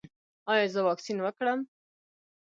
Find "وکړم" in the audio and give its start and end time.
1.21-1.59